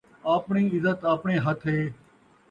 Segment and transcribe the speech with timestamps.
[0.35, 1.79] آپݨی عزت آپݨے ہتھ ہے